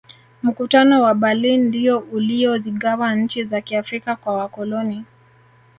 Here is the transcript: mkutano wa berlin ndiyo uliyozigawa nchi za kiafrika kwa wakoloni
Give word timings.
mkutano 0.43 1.01
wa 1.03 1.13
berlin 1.13 1.67
ndiyo 1.67 1.99
uliyozigawa 1.99 3.15
nchi 3.15 3.43
za 3.43 3.61
kiafrika 3.61 4.15
kwa 4.15 4.33
wakoloni 4.37 5.05